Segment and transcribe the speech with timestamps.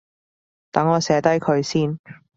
[0.71, 1.99] 等我寫低佢先